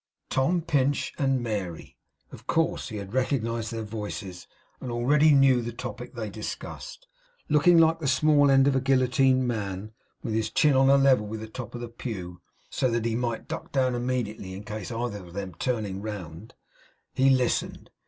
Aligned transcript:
Tom 0.31 0.63
Pinch 0.63 1.13
and 1.19 1.43
Mary. 1.43 1.95
Of 2.31 2.47
course. 2.47 2.89
He 2.89 2.95
had 2.97 3.13
recognized 3.13 3.71
their 3.71 3.83
voices, 3.83 4.47
and 4.79 4.89
already 4.91 5.31
knew 5.31 5.61
the 5.61 5.71
topic 5.71 6.15
they 6.15 6.27
discussed. 6.27 7.07
Looking 7.49 7.77
like 7.77 7.99
the 7.99 8.07
small 8.07 8.49
end 8.49 8.67
of 8.67 8.75
a 8.75 8.81
guillotined 8.81 9.47
man, 9.47 9.91
with 10.23 10.33
his 10.33 10.49
chin 10.49 10.73
on 10.73 10.89
a 10.89 10.97
level 10.97 11.27
with 11.27 11.41
the 11.41 11.47
top 11.47 11.75
of 11.75 11.81
the 11.81 11.87
pew, 11.87 12.41
so 12.71 12.89
that 12.89 13.05
he 13.05 13.15
might 13.15 13.47
duck 13.47 13.71
down 13.71 13.93
immediately 13.93 14.53
in 14.55 14.63
case 14.63 14.89
of 14.89 15.01
either 15.01 15.23
of 15.23 15.33
them 15.33 15.53
turning 15.59 16.01
round, 16.01 16.55
he 17.13 17.29
listened. 17.29 17.91